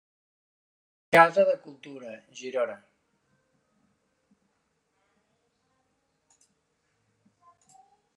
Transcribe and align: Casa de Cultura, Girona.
Casa 1.15 1.43
de 1.49 1.53
Cultura, 1.65 2.13
Girona. 2.39 2.77